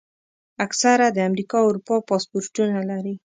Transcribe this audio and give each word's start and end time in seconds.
اکثره 0.65 1.07
د 1.11 1.17
امریکا 1.29 1.57
او 1.61 1.67
اروپا 1.71 1.95
پاسپورټونه 2.09 2.77
لري. 2.89 3.15